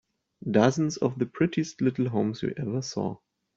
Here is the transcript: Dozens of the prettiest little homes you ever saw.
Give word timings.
Dozens 0.49 0.97
of 0.97 1.19
the 1.19 1.27
prettiest 1.27 1.79
little 1.79 2.09
homes 2.09 2.41
you 2.41 2.51
ever 2.57 2.81
saw. 2.81 3.17